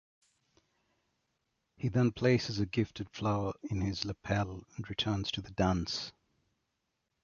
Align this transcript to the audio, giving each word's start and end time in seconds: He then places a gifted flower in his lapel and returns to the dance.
He 1.77 1.87
then 1.89 2.11
places 2.11 2.57
a 2.59 2.65
gifted 2.65 3.07
flower 3.11 3.53
in 3.69 3.81
his 3.81 4.03
lapel 4.03 4.63
and 4.75 4.89
returns 4.89 5.29
to 5.33 5.41
the 5.43 5.51
dance. 5.51 6.11